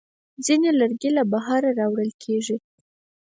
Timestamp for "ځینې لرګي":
0.45-1.09